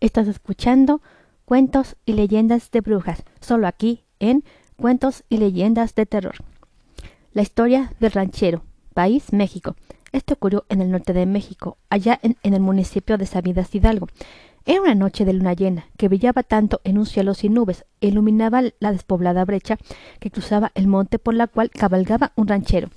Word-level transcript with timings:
Estás 0.00 0.28
escuchando 0.28 1.02
Cuentos 1.44 1.96
y 2.06 2.14
Leyendas 2.14 2.70
de 2.70 2.80
Brujas, 2.80 3.22
solo 3.42 3.66
aquí 3.66 4.04
en 4.18 4.44
Cuentos 4.76 5.24
y 5.28 5.36
Leyendas 5.36 5.94
de 5.94 6.06
Terror. 6.06 6.36
La 7.34 7.42
historia 7.42 7.92
del 8.00 8.12
ranchero, 8.12 8.62
país 8.94 9.34
México. 9.34 9.76
Esto 10.12 10.32
ocurrió 10.32 10.64
en 10.70 10.80
el 10.80 10.90
norte 10.90 11.12
de 11.12 11.26
México, 11.26 11.76
allá 11.90 12.18
en, 12.22 12.38
el 12.42 12.60
municipio 12.60 13.18
de 13.18 13.26
Sabidas 13.26 13.74
Hidalgo. 13.74 14.08
Era 14.64 14.80
una 14.80 14.94
noche 14.94 15.26
de 15.26 15.34
luna 15.34 15.52
llena, 15.52 15.84
que 15.98 16.08
brillaba 16.08 16.44
tanto 16.44 16.80
en 16.84 16.96
un 16.96 17.04
cielo 17.04 17.34
sin 17.34 17.52
nubes, 17.52 17.84
e 18.00 18.08
iluminaba 18.08 18.62
la 18.78 18.92
despoblada 18.92 19.44
brecha 19.44 19.76
que 20.18 20.30
cruzaba 20.30 20.72
el 20.74 20.86
monte 20.86 21.18
por 21.18 21.34
la 21.34 21.46
cual 21.46 21.68
cabalgaba 21.68 22.32
un 22.36 22.48
ranchero. 22.48 22.88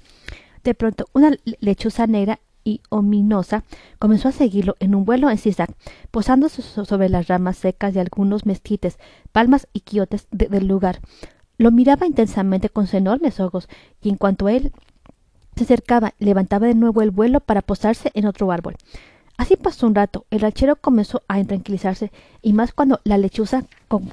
De 0.63 0.73
pronto, 0.73 1.07
una 1.11 1.35
lechuza 1.59 2.07
negra 2.07 2.39
y 2.64 2.82
ominosa, 2.89 3.64
comenzó 4.00 4.30
a 4.30 4.32
seguirlo 4.32 4.75
en 4.80 4.95
un 4.95 5.05
vuelo 5.05 5.30
en 5.30 5.38
zigzag, 5.38 5.73
posándose 6.12 6.62
sobre 6.62 7.09
las 7.09 7.27
ramas 7.27 7.57
secas 7.57 7.93
de 7.93 8.02
algunos 8.02 8.45
mezquites, 8.45 8.98
palmas 9.31 9.67
y 9.73 9.81
quiotes 9.81 10.27
del 10.31 10.68
lugar. 10.68 10.99
Lo 11.57 11.71
miraba 11.71 12.07
intensamente 12.07 12.70
con 12.70 12.85
sus 12.85 12.95
enormes 12.95 13.40
ojos, 13.40 13.68
y 14.02 14.09
en 14.09 14.18
cuanto 14.18 14.49
él 14.49 14.71
se 15.55 15.66
acercaba, 15.66 16.13
levantaba 16.20 16.68
de 16.68 16.76
nuevo 16.76 17.02
el 17.02 17.12
vuelo 17.12 17.40
para 17.40 17.62
posarse 17.62 18.12
en 18.13 18.26
otro 18.26 18.52
árbol. 18.52 18.76
Así 19.38 19.55
pasó 19.55 19.88
un 19.88 19.95
rato. 19.95 20.26
El 20.30 20.41
ranchero 20.41 20.76
comenzó 20.76 21.21
a 21.27 21.40
intranquilizarse, 21.40 22.12
y 22.41 22.54
más 22.54 22.73
cuando 22.73 22.99
la 23.04 23.18
lechuza 23.18 23.66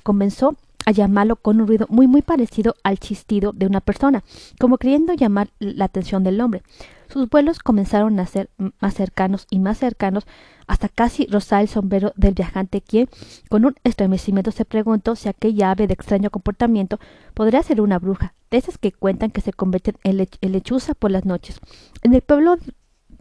comenzó 0.02 0.56
a 0.90 0.92
llamarlo 0.92 1.36
con 1.36 1.60
un 1.60 1.68
ruido 1.68 1.86
muy 1.88 2.08
muy 2.08 2.20
parecido 2.20 2.74
al 2.82 2.98
chistido 2.98 3.52
de 3.52 3.66
una 3.66 3.80
persona, 3.80 4.24
como 4.58 4.76
queriendo 4.76 5.14
llamar 5.14 5.50
la 5.60 5.84
atención 5.84 6.24
del 6.24 6.40
hombre. 6.40 6.62
Sus 7.08 7.28
vuelos 7.28 7.60
comenzaron 7.60 8.18
a 8.18 8.26
ser 8.26 8.50
más 8.80 8.94
cercanos 8.94 9.46
y 9.50 9.60
más 9.60 9.78
cercanos 9.78 10.26
hasta 10.66 10.88
casi 10.88 11.26
rozar 11.26 11.62
el 11.62 11.68
sombrero 11.68 12.12
del 12.16 12.34
viajante 12.34 12.80
quien, 12.80 13.08
con 13.48 13.64
un 13.64 13.74
estremecimiento, 13.84 14.50
se 14.50 14.64
preguntó 14.64 15.16
si 15.16 15.28
aquella 15.28 15.70
ave 15.70 15.86
de 15.86 15.94
extraño 15.94 16.30
comportamiento 16.30 16.98
podría 17.34 17.62
ser 17.62 17.80
una 17.80 17.98
bruja, 17.98 18.34
de 18.50 18.58
esas 18.58 18.78
que 18.78 18.92
cuentan 18.92 19.30
que 19.30 19.40
se 19.40 19.52
convierten 19.52 19.96
en, 20.02 20.28
lechuza 20.52 20.94
por 20.94 21.10
las 21.10 21.24
noches. 21.24 21.60
En 22.02 22.14
el 22.14 22.20
pueblo 22.20 22.56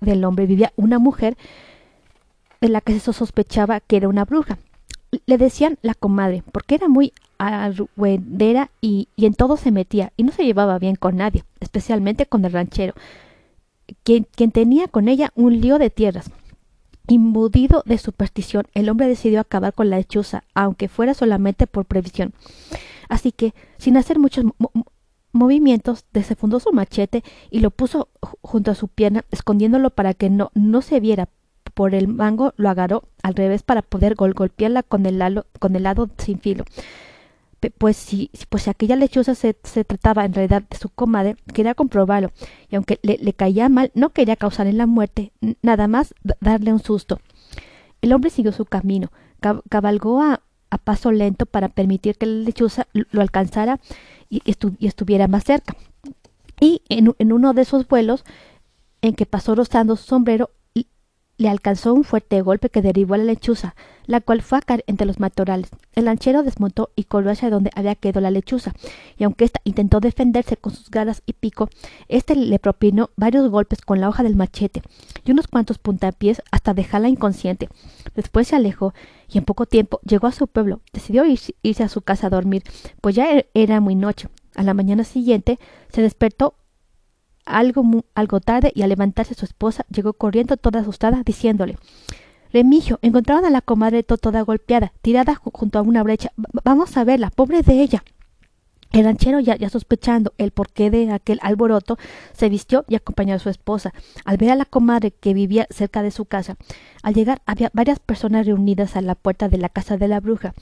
del 0.02 0.26
hombre 0.26 0.46
vivía 0.46 0.74
una 0.76 0.98
mujer 0.98 1.38
de 2.62 2.70
la 2.70 2.82
que 2.82 3.00
se 3.00 3.14
sospechaba 3.14 3.80
que 3.80 3.98
era 3.98 4.10
una 4.10 4.26
bruja. 4.26 4.58
Le 5.26 5.38
decían 5.38 5.78
la 5.82 5.96
comadre, 5.96 6.44
porque 6.52 6.76
era 6.76 6.88
muy 6.88 7.14
arruendera 7.40 8.70
y, 8.82 9.08
en 9.18 9.34
todo 9.34 9.58
se 9.58 9.72
metía, 9.72 10.14
y 10.18 10.24
no 10.24 10.32
se 10.32 10.46
llevaba 10.46 10.78
bien 10.78 10.96
con 10.96 11.18
nadie, 11.18 11.44
especialmente 11.60 12.26
con 12.26 12.46
el 12.46 12.52
ranchero, 12.52 12.94
quien, 14.04 14.26
tenía 14.52 14.88
con 14.88 15.08
ella 15.08 15.32
un 15.36 15.60
lío 15.60 15.80
de 15.80 15.90
tierras. 15.90 16.30
Imbudido 17.08 17.82
de 17.88 17.98
superstición, 17.98 18.68
el 18.76 18.88
hombre 18.90 19.08
decidió 19.08 19.40
acabar 19.40 19.74
con 19.74 19.90
la 19.90 19.98
hechuza, 19.98 20.44
aunque 20.54 20.90
fuera 20.90 21.16
solamente 21.16 21.66
por 21.66 21.86
previsión. 21.86 22.34
Así 23.08 23.32
que, 23.32 23.56
sin 23.78 23.98
hacer 23.98 24.20
muchos 24.20 24.46
movimientos, 25.32 26.06
desenfundó 26.14 26.60
su 26.60 26.72
machete 26.72 27.24
y 27.50 27.62
lo 27.62 27.72
puso 27.72 28.10
junto 28.42 28.70
a 28.70 28.76
su 28.76 28.90
pierna, 28.90 29.26
escondiéndolo 29.32 29.90
para 29.90 30.14
que 30.14 30.30
no, 30.30 30.52
no 30.54 30.84
se 30.84 31.00
viera. 31.00 31.30
Por 31.80 31.96
el 31.96 32.10
mango 32.10 32.54
lo 32.58 32.68
agarró 32.68 33.06
al 33.24 33.36
revés 33.36 33.64
para 33.64 33.82
poder 33.82 34.16
golpearla 34.16 34.84
con 34.84 35.06
el, 35.06 35.46
con 35.60 35.78
el 35.78 35.84
lado 35.84 36.10
sin 36.18 36.38
filo 36.38 36.66
pues 37.78 37.96
si, 37.96 38.30
pues 38.50 38.64
si 38.64 38.70
aquella 38.70 38.98
lechuza 38.98 39.34
se, 39.34 39.56
se, 39.64 39.86
trataba 39.86 40.26
en 40.26 40.34
realidad 40.34 40.64
de 40.70 40.78
su 40.78 40.90
comadre, 40.90 41.38
quería 41.54 41.76
comprobarlo, 41.76 42.32
y 42.70 42.76
aunque 42.76 43.00
le, 43.02 43.18
le 43.18 43.34
caía 43.34 43.70
mal, 43.70 43.92
no 43.96 44.10
quería 44.10 44.36
causarle 44.36 44.74
la 44.74 44.88
muerte, 44.88 45.32
nada 45.62 45.88
más 45.88 46.14
darle 46.42 46.74
un 46.74 46.80
susto. 46.80 47.20
El 48.02 48.14
hombre 48.14 48.30
siguió 48.30 48.52
su 48.52 48.66
camino, 48.66 49.12
cabalgó 49.70 50.22
a, 50.22 50.42
a 50.70 50.78
paso 50.78 51.12
lento 51.12 51.46
para 51.46 51.70
permitir 51.70 52.18
que 52.18 52.26
la 52.26 52.44
lechuza 52.44 52.88
lo 52.94 53.22
alcanzara 53.22 53.80
y, 54.30 54.42
estuviera 54.46 55.28
más 55.28 55.44
cerca. 55.44 55.76
Y 56.60 56.82
en, 56.90 57.14
en, 57.20 57.34
uno 57.34 57.54
de 57.54 57.62
esos 57.62 57.88
vuelos 57.88 58.26
en 59.02 59.16
que 59.16 59.26
pasó 59.26 59.56
rozando 59.56 59.96
su 59.96 60.04
sombrero, 60.04 60.52
le 61.40 61.48
alcanzó 61.48 61.94
un 61.94 62.04
fuerte 62.04 62.42
golpe 62.42 62.70
que 62.70 62.82
derribó 62.82 63.14
a 63.14 63.18
la 63.18 63.24
lechuza, 63.24 63.74
la 64.06 64.20
cual 64.20 64.42
fue 64.42 64.58
a 64.58 64.62
caer 64.62 64.84
entre 64.88 65.08
los 65.08 65.22
matorrales. 65.22 65.70
El 65.96 66.06
lanchero 66.06 66.44
desmontó 66.44 66.90
y 66.98 67.06
corrió 67.06 67.32
hacia 67.32 67.50
donde 67.50 67.72
había 67.76 67.96
quedado 67.96 68.20
la 68.20 68.30
lechuza, 68.30 68.74
y 69.18 69.24
aunque 69.24 69.46
ésta 69.46 69.62
intentó 69.64 70.02
defenderse 70.02 70.58
con 70.58 70.74
sus 70.74 70.92
garras 70.92 71.24
y 71.26 71.32
pico, 71.32 71.70
éste 72.10 72.36
le 72.36 72.60
propinó 72.60 73.10
varios 73.16 73.50
golpes 73.50 73.80
con 73.82 74.02
la 74.02 74.10
hoja 74.10 74.22
del 74.22 74.36
machete 74.36 74.82
y 75.24 75.32
unos 75.32 75.48
cuantos 75.48 75.78
puntapiés 75.78 76.42
hasta 76.52 76.74
dejarla 76.74 77.08
inconsciente. 77.08 77.70
Después 78.16 78.50
se 78.50 78.58
alejó 78.58 78.94
y 79.30 79.38
en 79.38 79.46
poco 79.46 79.66
tiempo 79.66 80.02
llegó 80.04 80.28
a 80.28 80.34
su 80.34 80.48
pueblo. 80.48 80.82
Decidió 80.92 81.24
irse 81.26 81.84
a 81.84 81.90
su 81.90 82.02
casa 82.02 82.28
a 82.28 82.32
dormir, 82.32 82.64
pues 83.00 83.16
ya 83.16 83.34
e-, 83.34 83.48
era 83.54 83.80
muy 83.80 83.96
noche. 83.96 84.28
A 84.56 84.64
la 84.64 84.74
mañana 84.74 85.06
siguiente 85.06 85.58
se 85.88 86.02
despertó 86.02 86.56
algo, 87.50 88.06
algo 88.16 88.40
tarde 88.40 88.72
y 88.76 88.84
al 88.84 88.90
levantarse 88.90 89.34
su 89.34 89.46
esposa 89.46 89.86
llegó 89.90 90.14
corriendo 90.14 90.58
toda 90.58 90.80
asustada 90.82 91.24
diciéndole 91.26 91.78
Remigio, 92.52 92.98
encontraron 93.02 93.46
a 93.46 93.50
la 93.52 93.62
comadre 93.62 94.04
toda 94.04 94.42
golpeada, 94.42 94.92
tirada 95.02 95.36
junto 95.36 95.78
a 95.78 95.84
una 95.84 96.02
brecha. 96.02 96.32
vamos 96.64 96.98
a 96.98 97.04
verla, 97.04 97.30
pobre 97.30 97.62
de 97.62 97.82
ella. 97.82 98.04
El 98.92 99.04
ranchero, 99.04 99.40
ya, 99.40 99.56
ya, 99.56 99.70
sospechando 99.70 100.34
el 100.40 100.50
porqué 100.50 100.90
de 100.90 101.12
aquel 101.12 101.38
alboroto, 101.44 102.00
se 102.34 102.50
vistió 102.50 102.86
y 102.88 102.96
acompañó 102.96 103.36
a 103.36 103.40
su 103.40 103.50
esposa. 103.50 103.94
Al 104.26 104.38
ver 104.38 104.50
a 104.50 104.56
la 104.56 104.66
comadre 104.66 105.12
que 105.12 105.36
vivía 105.36 105.68
cerca 105.70 106.02
de 106.02 106.10
su 106.10 106.26
casa, 106.26 106.58
al 107.04 107.14
llegar 107.14 107.44
había 107.46 107.70
varias 107.72 108.00
personas 108.00 108.48
reunidas 108.48 108.96
a 108.96 109.02
la 109.02 109.14
puerta 109.14 109.48
de 109.48 109.60
la 109.60 109.70
casa 109.70 109.98
de 109.98 110.08
la 110.08 110.20
bruja. 110.20 110.56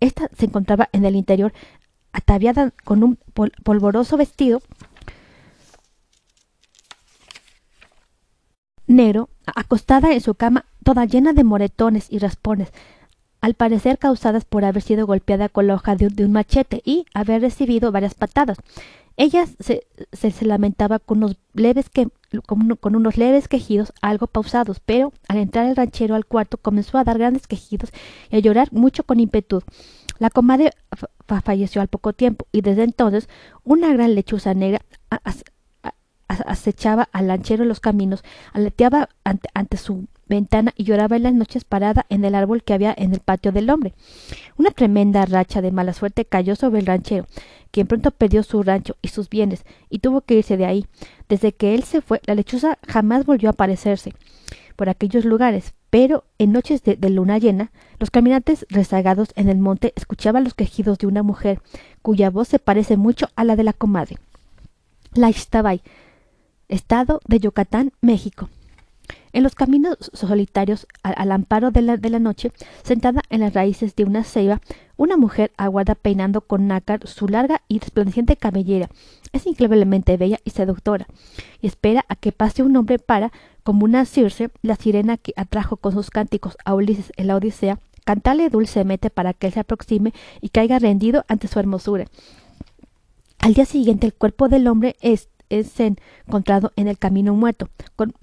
Esta 0.00 0.30
se 0.38 0.46
encontraba 0.46 0.88
en 0.92 1.04
el 1.04 1.16
interior, 1.16 1.52
ataviada 2.12 2.72
con 2.84 3.02
un 3.02 3.18
polvoroso 3.62 4.16
vestido 4.16 4.62
negro, 8.86 9.28
acostada 9.46 10.12
en 10.12 10.20
su 10.20 10.34
cama, 10.34 10.66
toda 10.84 11.04
llena 11.04 11.32
de 11.32 11.44
moretones 11.44 12.06
y 12.10 12.18
raspones, 12.18 12.72
al 13.40 13.54
parecer 13.54 13.98
causadas 13.98 14.44
por 14.44 14.64
haber 14.64 14.82
sido 14.82 15.06
golpeada 15.06 15.48
con 15.48 15.66
la 15.66 15.74
hoja 15.74 15.96
de, 15.96 16.24
un 16.24 16.32
machete 16.32 16.82
y 16.84 17.06
haber 17.14 17.42
recibido 17.42 17.92
varias 17.92 18.14
patadas. 18.14 18.58
Ella 19.16 19.46
se, 19.60 19.86
se, 20.12 20.44
lamentaba 20.44 20.98
con 20.98 21.18
unos, 21.18 21.36
leves 21.54 21.88
que, 21.88 22.08
con, 22.44 22.96
unos 22.96 23.16
leves 23.16 23.48
quejidos 23.48 23.92
algo 24.02 24.26
pausados, 24.26 24.80
pero 24.84 25.12
al 25.28 25.38
entrar 25.38 25.66
el 25.66 25.76
ranchero 25.76 26.14
al 26.14 26.26
cuarto 26.26 26.58
comenzó 26.58 26.98
a 26.98 27.04
dar 27.04 27.16
grandes 27.18 27.46
quejidos 27.46 27.92
y 28.30 28.36
a 28.36 28.40
llorar 28.40 28.72
mucho 28.72 29.04
con 29.04 29.20
impetud. 29.20 29.62
La 30.18 30.30
comadre 30.30 30.72
falleció 31.44 31.80
al 31.80 31.88
poco 31.88 32.12
tiempo 32.12 32.46
y 32.52 32.60
desde 32.60 32.84
entonces 32.84 33.28
una 33.64 33.92
gran 33.92 34.14
lechuza 34.14 34.54
negra 34.54 34.80
acechaba 36.28 37.08
al 37.12 37.28
lanchero 37.28 37.62
en 37.62 37.68
los 37.68 37.80
caminos, 37.80 38.24
aleteaba 38.52 39.08
ante, 39.24 39.76
su 39.76 40.06
ventana 40.28 40.72
y 40.76 40.84
lloraba 40.84 41.16
en 41.16 41.22
las 41.22 41.34
noches 41.34 41.64
parada 41.64 42.06
en 42.08 42.24
el 42.24 42.34
árbol 42.34 42.62
que 42.64 42.74
había 42.74 42.94
en 42.96 43.12
el 43.12 43.20
patio 43.20 43.52
del 43.52 43.70
hombre. 43.70 43.94
Una 44.56 44.70
tremenda 44.70 45.24
racha 45.24 45.62
de 45.62 45.70
mala 45.70 45.92
suerte 45.92 46.24
cayó 46.24 46.56
sobre 46.56 46.80
el 46.80 46.86
ranchero, 46.86 47.26
quien 47.70 47.86
pronto 47.86 48.10
perdió 48.10 48.42
su 48.42 48.62
rancho 48.62 48.96
y 49.02 49.08
sus 49.08 49.28
bienes, 49.28 49.64
y 49.88 50.00
tuvo 50.00 50.20
que 50.20 50.34
irse 50.34 50.56
de 50.56 50.66
ahí. 50.66 50.86
Desde 51.28 51.52
que 51.52 51.74
él 51.74 51.84
se 51.84 52.00
fue, 52.00 52.20
la 52.26 52.34
lechuza 52.34 52.78
jamás 52.86 53.24
volvió 53.24 53.48
a 53.48 53.52
aparecerse 53.52 54.12
por 54.76 54.88
aquellos 54.88 55.24
lugares, 55.24 55.74
pero 55.90 56.24
en 56.38 56.52
noches 56.52 56.82
de, 56.82 56.96
luna 57.10 57.38
llena, 57.38 57.72
los 57.98 58.10
caminantes 58.10 58.66
rezagados 58.68 59.30
en 59.34 59.48
el 59.48 59.58
monte 59.58 59.92
escuchaban 59.96 60.44
los 60.44 60.54
quejidos 60.54 60.98
de 60.98 61.06
una 61.06 61.22
mujer, 61.22 61.60
cuya 62.02 62.30
voz 62.30 62.48
se 62.48 62.58
parece 62.58 62.96
mucho 62.96 63.30
a 63.34 63.44
la 63.44 63.56
de 63.56 63.64
la 63.64 63.72
comadre. 63.72 64.18
La 65.14 65.30
Estado 66.68 67.20
de 67.26 67.40
Yucatán, 67.40 67.92
México. 68.00 68.48
En 69.32 69.42
los 69.42 69.54
caminos 69.54 69.98
solitarios, 70.14 70.86
al, 71.02 71.30
amparo 71.30 71.70
de 71.70 71.82
la, 71.82 71.96
de 71.96 72.10
la, 72.10 72.18
noche, 72.18 72.52
sentada 72.82 73.22
en 73.28 73.40
las 73.40 73.52
raíces 73.52 73.94
de 73.94 74.04
una 74.04 74.24
ceiba, 74.24 74.62
una 74.96 75.16
mujer 75.16 75.52
aguarda 75.58 75.94
peinando 75.94 76.40
con 76.40 76.66
nácar 76.66 77.06
su 77.06 77.28
larga 77.28 77.60
y 77.68 77.78
resplandeciente 77.78 78.36
cabellera. 78.36 78.88
Es 79.32 79.46
increíblemente 79.46 80.16
bella 80.16 80.38
y 80.44 80.50
seductora, 80.50 81.06
y 81.60 81.66
espera 81.66 82.04
a 82.08 82.16
que 82.16 82.32
pase 82.32 82.62
un 82.62 82.76
hombre 82.76 82.98
para, 82.98 83.30
como 83.62 83.84
una 83.84 84.06
Circe, 84.06 84.50
la 84.62 84.76
sirena 84.76 85.18
que 85.18 85.34
atrajo 85.36 85.76
con 85.76 85.92
sus 85.92 86.10
cánticos 86.10 86.56
a 86.64 86.74
Ulises 86.74 87.12
en 87.16 87.26
la 87.26 87.36
Odisea, 87.36 87.78
cantarle 88.04 88.48
dulcemente 88.48 89.10
para 89.10 89.34
que 89.34 89.48
él 89.48 89.52
se 89.52 89.60
aproxime 89.60 90.14
y 90.40 90.48
caiga 90.48 90.78
rendido 90.78 91.24
ante 91.28 91.48
su 91.48 91.58
hermosura. 91.58 92.06
Al 93.40 93.54
día 93.54 93.66
siguiente 93.66 94.06
el 94.06 94.14
cuerpo 94.14 94.48
del 94.48 94.66
hombre 94.66 94.96
es 95.00 95.28
es 95.50 95.78
encontrado 95.80 96.72
en 96.76 96.88
el 96.88 96.98
camino 96.98 97.34
muerto, 97.34 97.68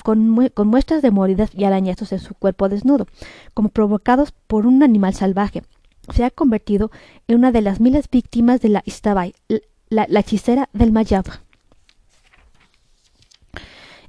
con, 0.03 0.29
muestras 0.29 1.01
de 1.01 1.11
moridas 1.11 1.51
y 1.53 1.63
arañazos 1.63 2.11
en 2.11 2.19
su 2.19 2.33
cuerpo 2.33 2.69
desnudo, 2.69 3.07
como 3.53 3.69
provocados 3.69 4.31
por 4.47 4.65
un 4.65 4.83
animal 4.83 5.13
salvaje. 5.13 5.63
Se 6.13 6.23
ha 6.23 6.31
convertido 6.31 6.91
en 7.27 7.37
una 7.37 7.51
de 7.51 7.61
las 7.61 7.79
miles 7.79 8.09
víctimas 8.09 8.61
de 8.61 8.69
la 8.69 8.83
Istabay, 8.85 9.33
la, 9.89 10.07
hechicera 10.19 10.69
del 10.73 10.91
Mayab. 10.91 11.25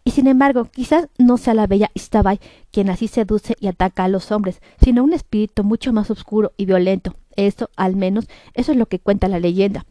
Y 0.07 0.11
sin 0.11 0.27
embargo, 0.27 0.67
quizás 0.67 1.09
no 1.19 1.39
sea 1.39 1.55
la 1.55 1.67
bella 1.67 1.91
Istabai 1.95 2.39
quien 2.71 2.91
así 2.91 3.09
seduce 3.09 3.57
y 3.59 3.69
ataca 3.69 4.05
a 4.05 4.09
los 4.09 4.33
hombres, 4.33 4.61
sino 4.83 5.03
un 5.03 5.15
espíritu 5.15 5.65
mucho 5.65 5.93
más 5.95 6.11
oscuro 6.11 6.53
y 6.59 6.67
violento. 6.67 7.17
Eso, 7.37 7.71
al 7.77 7.97
menos, 7.97 8.27
eso 8.53 8.73
es 8.73 8.79
lo 8.79 8.87
que 8.87 8.99
cuenta 8.99 9.29
la 9.29 9.41
leyenda. 9.41 9.87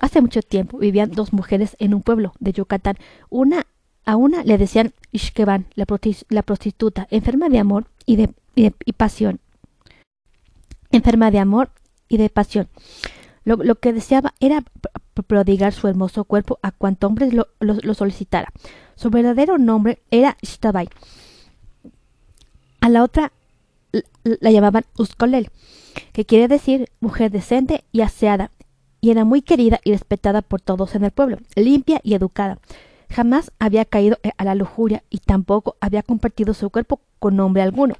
Hace 0.00 0.20
mucho 0.20 0.42
tiempo 0.42 0.78
vivían 0.78 1.10
dos 1.10 1.32
mujeres 1.32 1.76
en 1.78 1.94
un 1.94 2.02
pueblo 2.02 2.32
de 2.40 2.52
Yucatán. 2.52 2.96
Una 3.28 3.66
a 4.04 4.16
una 4.16 4.42
le 4.44 4.58
decían 4.58 4.92
Ishkeban, 5.12 5.66
la, 5.74 5.86
prostituta, 6.42 7.06
enferma 7.10 7.48
de 7.48 7.58
amor 7.58 7.86
y 8.04 8.16
de, 8.16 8.34
pasión. 8.96 9.40
Enferma 10.90 11.30
de 11.30 11.38
amor 11.38 11.70
y 12.08 12.16
de 12.16 12.28
pasión. 12.28 12.68
Lo, 13.44 13.74
que 13.76 13.92
deseaba 13.92 14.34
era 14.40 14.64
prodigar 15.26 15.72
su 15.72 15.88
hermoso 15.88 16.24
cuerpo 16.24 16.58
a 16.62 16.70
cuanto 16.70 17.06
hombre 17.06 17.30
lo, 17.32 17.94
solicitara. 17.94 18.52
Su 18.96 19.10
verdadero 19.10 19.58
nombre 19.58 20.00
era 20.10 20.36
Ishtabai. 20.40 20.88
A 22.80 22.88
la 22.88 23.04
otra 23.04 23.32
la 24.22 24.50
llamaban 24.50 24.84
Uskolel, 24.96 25.50
que 26.12 26.24
quiere 26.24 26.48
decir 26.48 26.88
mujer 27.00 27.30
decente 27.30 27.84
y 27.92 28.00
aseada, 28.00 28.50
y 29.02 29.10
era 29.10 29.24
muy 29.26 29.42
querida 29.42 29.80
y 29.84 29.90
respetada 29.90 30.40
por 30.40 30.62
todos 30.62 30.94
en 30.94 31.04
el 31.04 31.10
pueblo, 31.10 31.36
limpia 31.56 32.00
y 32.04 32.14
educada. 32.14 32.58
Jamás 33.10 33.52
había 33.58 33.84
caído 33.84 34.16
a 34.38 34.44
la 34.44 34.54
lujuria 34.54 35.02
y 35.10 35.18
tampoco 35.18 35.76
había 35.80 36.02
compartido 36.02 36.54
su 36.54 36.70
cuerpo 36.70 37.00
con 37.18 37.38
hombre 37.40 37.62
alguno. 37.62 37.96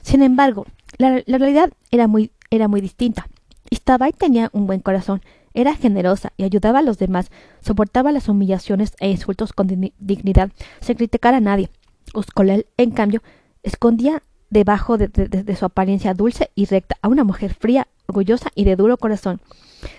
Sin 0.00 0.22
embargo, 0.22 0.66
la, 0.98 1.22
realidad 1.26 1.70
era 1.90 2.08
muy, 2.08 2.32
era 2.50 2.66
muy 2.66 2.80
distinta. 2.80 3.28
Istabai 3.70 4.12
tenía 4.12 4.48
un 4.52 4.66
buen 4.66 4.80
corazón, 4.80 5.20
era 5.54 5.76
generosa 5.76 6.32
y 6.38 6.44
ayudaba 6.44 6.80
a 6.80 6.82
los 6.82 6.98
demás, 6.98 7.30
soportaba 7.60 8.10
las 8.10 8.28
humillaciones 8.28 8.94
e 9.00 9.10
insultos 9.10 9.52
con 9.52 9.68
dignidad, 9.68 10.50
sin 10.80 10.96
criticar 10.96 11.34
a 11.34 11.40
nadie. 11.40 11.68
Uskolel, 12.14 12.66
en 12.78 12.90
cambio, 12.90 13.22
escondía 13.62 14.22
debajo 14.50 14.98
de, 14.98 15.56
su 15.56 15.64
apariencia 15.64 16.14
dulce 16.14 16.50
y 16.54 16.66
recta 16.66 16.96
a 17.00 17.08
una 17.08 17.24
mujer 17.24 17.54
fría, 17.54 17.88
orgullosa 18.12 18.50
y 18.54 18.64
de 18.64 18.76
duro 18.76 18.96
corazón. 18.96 19.40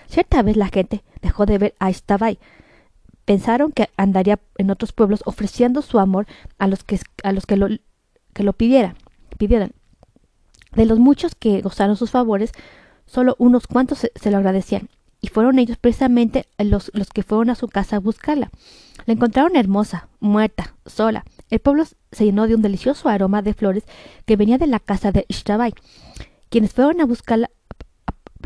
Cierta 0.08 0.42
vez 0.42 0.56
la 0.56 0.68
gente 0.68 1.04
dejó 1.22 1.46
de 1.46 1.58
ver 1.58 1.76
a 1.80 1.90
Istabai. 1.90 2.40
Pensaron 3.26 3.72
que 3.72 3.90
andaría 3.98 4.40
en 4.58 4.70
otros 4.70 4.94
pueblos 4.94 5.22
ofreciendo 5.26 5.82
su 5.82 6.00
amor 6.00 6.28
a 6.58 6.68
los 6.68 6.84
que, 6.84 7.00
a 7.24 7.32
los 7.32 7.46
que 7.46 7.58
lo, 7.58 7.68
que 8.34 8.44
lo 8.44 8.54
pidieran. 8.54 8.96
De 10.76 10.86
los 10.86 11.00
muchos 11.00 11.36
que 11.36 11.62
gozaron 11.62 11.96
sus 11.96 12.12
favores, 12.12 12.54
Solo 13.06 13.36
unos 13.38 13.68
cuantos 13.68 14.00
se, 14.16 14.32
lo 14.32 14.38
agradecían, 14.38 14.90
y 15.22 15.28
fueron 15.28 15.60
ellos 15.60 15.78
precisamente 15.78 16.48
los, 16.58 16.90
los 16.94 17.10
que 17.10 17.24
fueron 17.24 17.50
a 17.50 17.56
su 17.56 17.68
casa 17.68 17.98
a 17.98 18.00
buscarla. 18.00 18.50
La 19.06 19.14
encontraron 19.14 19.56
hermosa, 19.56 20.08
muerta, 20.20 20.76
sola. 20.86 21.26
El 21.50 21.60
pueblo 21.60 21.86
se 22.12 22.26
llenó 22.26 22.48
de 22.48 22.56
un 22.56 22.62
delicioso 22.62 23.10
aroma 23.10 23.42
de 23.42 23.54
flores 23.54 23.84
que 24.26 24.36
venía 24.36 24.58
de 24.58 24.68
la 24.68 24.80
casa 24.80 25.12
de 25.12 25.26
Ishtabai. 25.28 25.74
Quienes 26.50 26.74
fueron 26.74 27.02
a 27.02 27.06
buscarla 27.06 27.52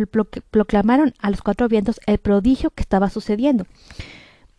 proclamaron 0.05 1.13
a 1.19 1.29
los 1.29 1.41
cuatro 1.41 1.67
vientos 1.67 1.99
el 2.05 2.17
prodigio 2.19 2.69
que 2.71 2.81
estaba 2.81 3.09
sucediendo. 3.09 3.65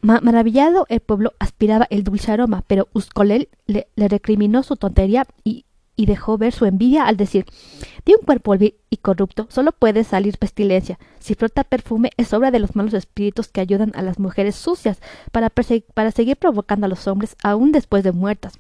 maravillado 0.01 0.87
el 0.89 1.01
pueblo 1.01 1.35
aspiraba 1.39 1.87
el 1.91 2.05
dulce 2.05 2.33
aroma, 2.33 2.65
pero 2.67 2.89
Uskolel 2.93 3.49
le, 3.67 3.89
recriminó 3.97 4.63
su 4.63 4.77
tontería 4.77 5.27
y 5.45 6.07
dejó 6.07 6.39
ver 6.39 6.53
su 6.53 6.65
envidia 6.65 7.07
al 7.07 7.17
decir 7.17 7.45
de 8.05 8.15
un 8.15 8.25
cuerpo 8.25 8.55
y 8.55 8.97
corrupto 8.99 9.49
solo 9.51 9.73
puede 9.73 10.05
salir 10.05 10.39
pestilencia. 10.39 10.99
Si 11.19 11.35
frota 11.35 11.65
perfume 11.65 12.11
es 12.17 12.33
obra 12.33 12.51
de 12.51 12.61
los 12.61 12.77
malos 12.77 12.95
espíritus 12.95 13.49
que 13.49 13.61
ayudan 13.61 13.93
a 13.95 14.03
las 14.03 14.19
mujeres 14.19 14.55
sucias 14.55 15.01
para, 15.33 15.51
para 15.95 16.11
seguir 16.11 16.37
provocando 16.37 16.87
a 16.87 16.89
los 16.89 17.07
hombres 17.07 17.37
aún 17.43 17.73
después 17.73 18.05
de 18.05 18.13
muertas. 18.13 18.55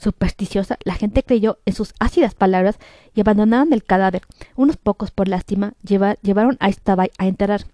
Supersticiosa, 0.00 0.78
la 0.82 0.94
gente 0.94 1.22
creyó 1.22 1.58
en 1.66 1.74
sus 1.74 1.92
ácidas 2.00 2.34
palabras 2.34 2.78
y 3.14 3.20
abandonaron 3.20 3.74
el 3.74 3.84
cadáver. 3.84 4.22
Unos 4.56 4.78
pocos, 4.78 5.10
por 5.10 5.28
lástima, 5.28 5.74
llevaron 5.82 6.56
a 6.58 6.70
Istabai 6.70 7.10
a 7.18 7.26
enterrar. 7.26 7.66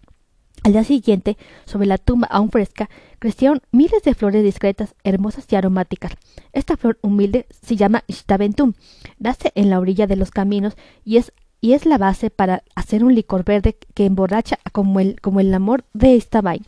Al 0.64 0.72
día 0.72 0.82
siguiente, 0.82 1.36
sobre 1.66 1.86
la 1.86 1.98
tumba 1.98 2.26
aún 2.28 2.50
fresca, 2.50 2.90
crecieron 3.20 3.62
miles 3.70 4.02
de 4.02 4.14
flores 4.14 4.42
discretas, 4.42 4.96
hermosas 5.04 5.46
y 5.48 5.54
aromáticas. 5.54 6.14
Esta 6.52 6.76
flor 6.76 6.98
humilde 7.00 7.46
se 7.62 7.76
llama 7.76 8.02
Ishtabentum. 8.08 8.72
Nace 9.20 9.52
en 9.54 9.70
la 9.70 9.78
orilla 9.78 10.08
de 10.08 10.16
los 10.16 10.32
caminos 10.32 10.76
y 11.04 11.18
es, 11.18 11.32
y 11.60 11.74
es 11.74 11.86
la 11.86 11.96
base 11.96 12.30
para 12.30 12.64
hacer 12.74 13.04
un 13.04 13.14
licor 13.14 13.44
verde 13.44 13.78
que 13.94 14.04
emborracha 14.04 14.58
como 14.72 14.98
el, 14.98 15.20
como 15.20 15.38
el 15.38 15.54
amor 15.54 15.84
de 15.92 16.16
Istabai. 16.16 16.62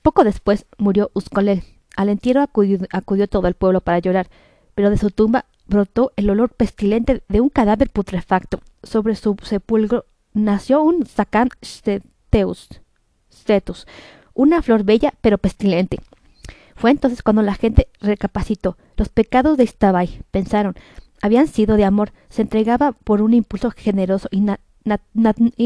Poco 0.00 0.22
después 0.22 0.66
murió 0.78 1.10
Uskolel. 1.14 1.64
Al 1.96 2.08
entierro 2.08 2.40
acudió, 2.40 3.28
todo 3.28 3.46
el 3.48 3.54
pueblo 3.54 3.80
para 3.80 3.98
llorar, 3.98 4.28
pero 4.74 4.90
de 4.90 4.98
su 4.98 5.10
tumba 5.10 5.44
brotó 5.66 6.12
el 6.16 6.30
olor 6.30 6.50
pestilente 6.50 7.22
de 7.28 7.40
un 7.40 7.48
cadáver 7.48 7.90
putrefacto. 7.90 8.60
Sobre 8.82 9.14
su 9.14 9.36
sepulcro 9.42 10.06
nació 10.32 10.82
un 10.82 11.06
Sakan 11.06 11.50
Stetus, 11.62 12.68
una 14.34 14.62
flor 14.62 14.84
bella 14.84 15.12
pero 15.20 15.38
pestilente. 15.38 15.98
Fue 16.74 16.90
entonces 16.90 17.22
cuando 17.22 17.42
la 17.42 17.54
gente 17.54 17.88
recapacitó. 18.00 18.76
Los 18.96 19.08
pecados 19.08 19.56
de 19.56 19.64
Istabai, 19.64 20.22
pensaron, 20.30 20.74
habían 21.20 21.46
sido 21.46 21.76
de 21.76 21.84
amor, 21.84 22.12
se 22.28 22.42
entregaba 22.42 22.92
por 22.92 23.22
un 23.22 23.34
impulso 23.34 23.70
generoso 23.70 24.28
y, 24.30 24.40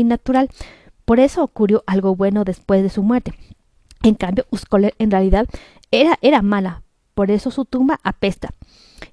natural. 0.05 0.51
Por 1.05 1.21
eso 1.21 1.43
ocurrió 1.43 1.85
algo 1.87 2.17
bueno 2.17 2.45
después 2.45 2.83
de 2.83 2.91
su 2.91 3.03
muerte. 3.03 3.33
En 4.07 4.15
cambio, 4.15 4.47
Uskolel 4.51 4.95
en 5.01 5.11
realidad 5.11 5.49
era, 5.91 6.17
era 6.23 6.41
mala, 6.41 6.83
por 7.15 7.33
eso 7.33 7.51
su 7.51 7.65
tumba 7.65 7.99
apesta. 8.05 8.51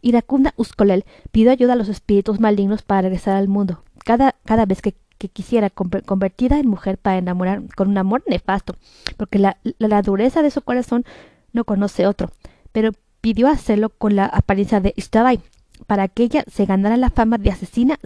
Iracunda 0.02 0.54
Uskolel 0.56 1.04
pidió 1.32 1.50
ayuda 1.50 1.74
a 1.74 1.76
los 1.76 1.90
espíritus 1.90 2.40
malignos 2.40 2.84
para 2.84 3.02
regresar 3.02 3.36
al 3.36 3.48
mundo. 3.48 3.84
Cada, 4.06 4.36
cada 4.46 4.68
vez 4.68 4.84
que 4.84 4.94
quisiera 5.30 5.72
convertida 5.72 6.60
en 6.60 6.68
mujer 6.68 7.00
para 7.00 7.18
enamorar 7.18 7.64
con 7.76 7.90
un 7.90 7.98
amor 7.98 8.24
nefasto, 8.28 8.76
porque 9.18 9.40
la, 9.40 9.58
dureza 10.04 10.44
de 10.44 10.52
su 10.52 10.62
corazón 10.62 11.06
no 11.54 11.64
conoce 11.64 12.06
otro, 12.06 12.30
pero 12.72 12.92
pidió 13.20 13.48
hacerlo 13.48 13.90
con 13.90 14.16
la 14.16 14.26
apariencia 14.26 14.80
de 14.80 14.94
Istabai, 14.96 15.40
para 15.88 16.08
que 16.08 16.22
ella 16.22 16.44
se 16.52 16.66
ganara 16.66 16.98
la 16.98 17.10
fama 17.10 17.40
de 17.40 17.50
asesina 17.50 18.00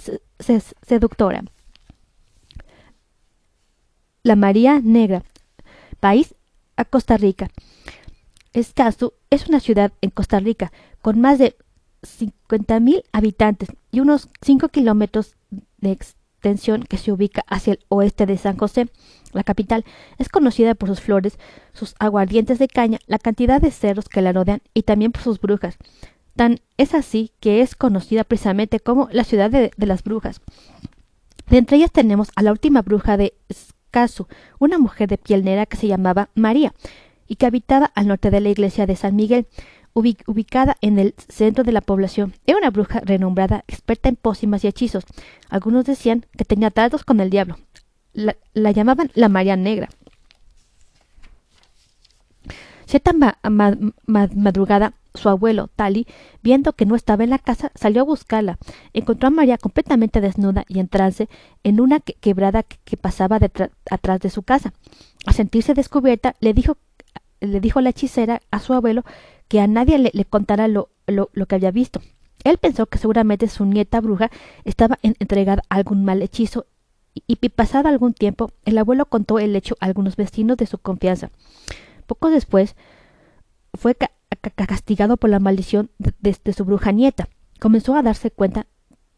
seductora. 0.85 1.43
La 4.23 4.37
María 4.37 4.79
Negra, 4.81 5.23
país 5.99 6.36
a 6.77 6.85
Costa 6.85 7.17
Rica. 7.17 7.49
Escazú 8.53 9.13
es 9.29 9.47
una 9.47 9.59
ciudad 9.59 9.91
en 10.01 10.09
Costa 10.09 10.39
Rica 10.39 10.71
con 11.01 11.19
más 11.19 11.37
de 11.39 11.55
50.000 12.01 13.03
habitantes 13.11 13.69
y 13.91 13.99
unos 13.99 14.29
5 14.41 14.69
kilómetros 14.69 15.35
de, 15.77 15.97
que 16.87 16.97
se 16.97 17.11
ubica 17.11 17.43
hacia 17.47 17.73
el 17.73 17.79
oeste 17.89 18.25
de 18.25 18.37
San 18.37 18.57
José. 18.57 18.87
La 19.33 19.43
capital 19.43 19.83
es 20.17 20.29
conocida 20.29 20.75
por 20.75 20.89
sus 20.89 21.01
flores, 21.01 21.37
sus 21.73 21.95
aguardientes 21.99 22.59
de 22.59 22.67
caña, 22.67 22.99
la 23.07 23.19
cantidad 23.19 23.59
de 23.59 23.71
cerros 23.71 24.07
que 24.07 24.21
la 24.21 24.31
rodean 24.31 24.61
y 24.73 24.83
también 24.83 25.11
por 25.11 25.23
sus 25.23 25.41
brujas. 25.41 25.77
Tan 26.35 26.59
es 26.77 26.93
así 26.93 27.31
que 27.39 27.61
es 27.61 27.75
conocida 27.75 28.23
precisamente 28.23 28.79
como 28.79 29.09
la 29.11 29.23
ciudad 29.23 29.49
de, 29.49 29.71
las 29.77 30.03
brujas. 30.03 30.41
De 31.49 31.57
entre 31.57 31.77
ellas 31.77 31.91
tenemos 31.91 32.29
a 32.35 32.43
la 32.43 32.51
última 32.51 32.81
bruja 32.81 33.17
de 33.17 33.33
Escazú, 33.87 34.27
una 34.59 34.77
mujer 34.77 35.07
de 35.07 35.17
piel 35.17 35.45
negra 35.45 35.65
que 35.65 35.77
se 35.77 35.87
llamaba 35.87 36.29
María 36.35 36.73
y 37.25 37.37
que 37.37 37.45
habitaba 37.45 37.85
al 37.95 38.07
norte 38.07 38.31
de 38.31 38.41
la 38.41 38.49
iglesia 38.49 38.85
de 38.85 38.95
San 38.95 39.15
Miguel 39.15 39.47
ubicada 39.93 40.77
en 40.81 40.99
el 40.99 41.15
centro 41.27 41.63
de 41.63 41.71
la 41.71 41.81
población. 41.81 42.35
Era 42.45 42.59
una 42.59 42.69
bruja 42.69 42.99
renombrada, 42.99 43.63
experta 43.67 44.09
en 44.09 44.15
pócimas 44.15 44.63
y 44.63 44.67
hechizos. 44.67 45.05
Algunos 45.49 45.85
decían 45.85 46.25
que 46.37 46.45
tenía 46.45 46.69
tratos 46.69 47.03
con 47.03 47.19
el 47.19 47.29
diablo. 47.29 47.57
La, 48.13 48.35
llamaban 48.71 49.09
la 49.15 49.29
María 49.29 49.55
Negra. 49.55 49.89
Cierta 52.85 53.11
madrugada, 54.05 54.93
su 55.13 55.29
abuelo, 55.29 55.69
Tali, 55.75 56.07
viendo 56.43 56.73
que 56.73 56.85
no 56.85 56.95
estaba 56.95 57.23
en 57.23 57.29
la 57.29 57.39
casa, 57.39 57.71
salió 57.75 58.01
a 58.01 58.05
buscarla. 58.05 58.57
Encontró 58.93 59.27
a 59.27 59.31
María 59.31 59.57
completamente 59.57 60.21
desnuda 60.21 60.65
y 60.67 60.79
en 60.79 60.87
trance 60.87 61.29
en 61.63 61.79
una 61.79 61.99
quebrada 61.99 62.63
que, 62.63 62.97
pasaba 62.97 63.39
atrás 63.89 64.19
de 64.19 64.29
su 64.29 64.43
casa. 64.43 64.73
Al 65.25 65.33
sentirse 65.33 65.73
descubierta, 65.73 66.35
le 66.39 66.53
dijo, 66.53 66.77
le 67.39 67.59
dijo 67.59 67.81
la 67.81 67.89
hechicera 67.89 68.41
a 68.51 68.59
su 68.59 68.73
abuelo 68.73 69.03
que 69.47 69.59
a 69.59 69.67
nadie 69.67 69.97
le, 69.97 70.25
contara 70.25 70.67
lo, 70.67 70.89
lo, 71.07 71.45
que 71.45 71.55
había 71.55 71.71
visto. 71.71 72.01
Él 72.43 72.57
pensó 72.57 72.85
que 72.85 72.97
seguramente 72.97 73.47
su 73.47 73.65
nieta 73.65 73.99
bruja 74.01 74.29
estaba 74.63 74.99
entregada 75.01 75.63
a 75.69 75.75
algún 75.75 76.05
mal 76.05 76.21
hechizo 76.21 76.65
y, 77.25 77.35
pasado 77.49 77.89
algún 77.89 78.13
tiempo 78.13 78.51
el 78.65 78.77
abuelo 78.77 79.05
contó 79.05 79.39
el 79.39 79.55
hecho 79.55 79.75
a 79.79 79.85
algunos 79.85 80.15
vecinos 80.15 80.57
de 80.57 80.67
su 80.67 80.77
confianza. 80.77 81.31
Poco 82.05 82.29
después 82.29 82.75
fue 83.73 83.95
castigado 84.49 85.17
por 85.17 85.29
la 85.29 85.39
maldición 85.39 85.89
de, 85.97 86.53
su 86.53 86.65
bruja 86.65 86.91
nieta. 86.91 87.29
Comenzó 87.59 87.95
a 87.95 88.03
darse 88.03 88.31
cuenta 88.31 88.67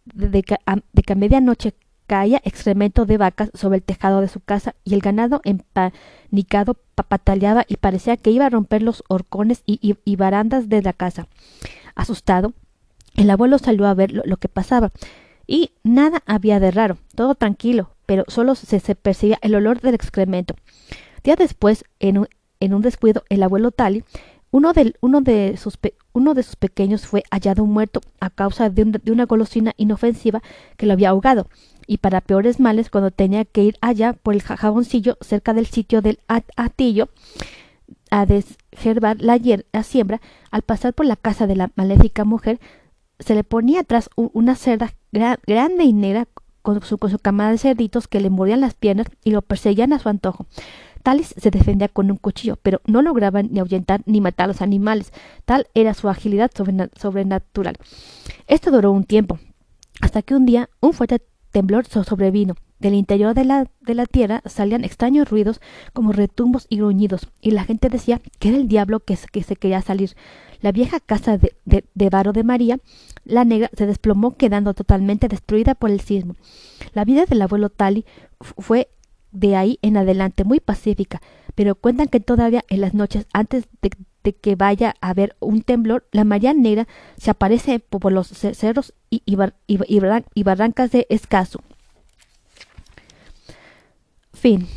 de, 0.06 0.44
que, 0.44 0.56
a, 0.66 0.78
medianoche 1.16 1.74
caía 2.08 2.42
excremento 2.44 3.06
de 3.06 3.18
vacas 3.18 3.52
sobre 3.54 3.78
el 3.78 3.84
tejado 3.84 4.22
de 4.22 4.28
su 4.28 4.40
casa 4.40 4.76
y 4.84 4.96
el 4.96 5.02
ganado 5.02 5.42
empanicado 5.44 6.76
pataleaba 7.08 7.66
y 7.68 7.78
parecía 7.78 8.18
que 8.18 8.32
iba 8.32 8.46
a 8.46 8.50
romper 8.50 8.82
los 8.82 9.04
horcones 9.08 9.62
y, 9.66 10.16
barandas 10.16 10.70
de 10.70 10.82
la 10.82 10.94
casa. 10.94 11.28
Asustado, 11.96 12.54
el 13.16 13.30
abuelo 13.30 13.60
salió 13.60 13.86
a 13.86 13.94
ver 13.94 14.12
lo, 14.12 14.38
que 14.38 14.50
pasaba 14.50 14.92
y 15.46 15.72
nada 15.84 16.24
había 16.26 16.60
de 16.60 16.72
raro, 16.72 16.98
todo 17.16 17.36
tranquilo, 17.36 17.92
pero 18.06 18.24
solo 18.28 18.56
se, 18.56 18.80
percibía 18.96 19.38
el 19.42 19.56
olor 19.56 19.82
del 19.82 19.96
excremento. 19.96 20.56
Día 21.24 21.36
después, 21.36 21.86
en 22.00 22.20
un, 22.20 22.28
en 22.60 22.74
un 22.74 22.82
descuido, 22.82 23.24
el 23.30 23.44
abuelo 23.44 23.72
Tali 23.72 24.04
uno 24.52 24.74
de, 24.74 24.96
uno, 25.02 25.22
de 25.22 25.58
sus 25.58 25.78
uno 26.14 26.34
de 26.34 26.44
sus 26.44 26.56
pequeños 26.56 27.06
fue 27.06 27.24
hallado 27.32 27.66
muerto 27.66 28.02
a 28.20 28.30
causa 28.30 28.70
de, 28.70 29.00
una 29.12 29.26
golosina 29.26 29.74
inofensiva 29.78 30.42
que 30.78 30.86
lo 30.86 30.94
había 30.94 31.10
ahogado, 31.10 31.48
y 31.88 31.98
para 31.98 32.22
peores 32.22 32.60
males, 32.60 32.90
cuando 32.90 33.12
tenía 33.12 33.46
que 33.46 33.64
ir 33.64 33.78
allá 33.82 34.14
por 34.14 34.34
el 34.34 34.42
jaboncillo 34.42 35.18
cerca 35.22 35.54
del 35.54 35.66
sitio 35.66 36.02
del 36.02 36.20
atillo 36.56 37.10
a 38.12 38.26
desherbar 38.26 39.22
la, 39.22 39.40
la, 39.72 39.84
siembra, 39.84 40.22
al 40.52 40.62
pasar 40.62 40.94
por 40.94 41.06
la 41.06 41.16
casa 41.16 41.48
de 41.48 41.56
la 41.56 41.72
maléfica 41.76 42.26
mujer, 42.26 42.60
se 43.20 43.36
le 43.36 43.44
ponía 43.44 43.82
atrás 43.82 44.10
una 44.16 44.56
cerda 44.56 44.94
grande 45.12 45.84
y 45.84 45.94
negra 45.94 46.28
con 46.62 46.82
su, 46.84 46.98
con 46.98 47.10
su 47.10 47.20
camada 47.20 47.52
de 47.52 47.58
cerditos 47.58 48.08
que 48.08 48.20
le 48.20 48.30
mordían 48.30 48.62
las 48.62 48.74
piernas 48.74 49.08
y 49.24 49.32
lo 49.32 49.42
perseguían 49.42 49.94
a 49.94 50.00
su 50.00 50.10
antojo. 50.10 50.46
Talis 51.04 51.34
se 51.38 51.52
defendía 51.52 51.88
con 51.88 52.12
un 52.12 52.18
cuchillo, 52.18 52.58
pero 52.62 52.82
no 52.86 53.02
lograba 53.02 53.42
ni 53.44 53.60
ahuyentar 53.60 54.02
ni 54.06 54.22
matar 54.22 54.46
a 54.46 54.48
los 54.48 54.62
animales. 54.62 55.12
Tal 55.46 55.68
era 55.74 55.94
su 55.94 56.10
agilidad 56.10 56.52
sobrenatural. 56.96 57.76
Esto 58.48 58.72
duró 58.72 58.92
un 58.92 59.04
tiempo, 59.04 59.40
hasta 60.02 60.22
que 60.22 60.36
un 60.36 60.46
día 60.46 60.70
un 60.80 60.94
fuerte 60.94 61.22
temblor 61.52 61.86
sobrevino. 61.86 62.56
Del 62.80 62.94
interior 62.94 63.34
de 63.34 63.44
la, 63.44 63.66
tierra 64.10 64.42
salían 64.46 64.86
extraños 64.86 65.30
ruidos 65.30 65.60
como 65.92 66.14
retumbos 66.14 66.66
y 66.70 66.78
gruñidos, 66.78 67.28
y 67.42 67.52
la 67.52 67.66
gente 67.66 67.90
decía 67.90 68.22
que 68.40 68.50
era 68.50 68.58
el 68.58 68.70
diablo 68.70 69.02
que, 69.02 69.18
que 69.32 69.44
se 69.44 69.58
quería 69.58 69.82
salir. 69.82 70.16
La 70.62 70.72
vieja 70.72 71.02
casa 71.02 71.38
de, 71.38 71.54
de, 71.66 71.84
de 71.94 72.10
Varo 72.10 72.32
de 72.32 72.44
María, 72.44 72.80
la 73.26 73.44
negra, 73.44 73.70
se 73.76 73.86
desplomó 73.86 74.38
quedando 74.38 74.74
totalmente 74.74 75.28
destruida 75.28 75.76
por 75.76 75.90
el 75.90 76.00
sismo. 76.00 76.36
La 76.94 77.04
vida 77.04 77.26
del 77.26 77.42
abuelo 77.42 77.70
Tali 77.70 78.06
fue 78.40 78.88
de 79.32 79.56
ahí 79.56 79.80
en 79.82 79.98
adelante 79.98 80.44
muy 80.44 80.60
pacífica, 80.60 81.22
pero 81.56 81.76
cuentan 81.76 82.08
que 82.08 82.20
todavía 82.20 82.64
en 82.70 82.82
las 82.82 82.94
noches 82.94 83.26
antes 83.34 83.66
de, 83.82 83.92
que 84.34 84.56
vaya 84.56 84.96
a 85.02 85.10
haber 85.10 85.36
un 85.40 85.62
temblor, 85.62 86.08
la 86.12 86.24
María 86.24 86.54
Negra 86.54 86.88
se 87.18 87.32
aparece 87.32 87.80
por 87.80 88.12
los 88.12 88.28
cerros 88.28 88.94
y, 89.10 89.24
y 89.26 90.44
barrancas 90.44 90.92
de 90.92 91.08
Escaso. 91.10 91.62
Fin. 94.34 94.68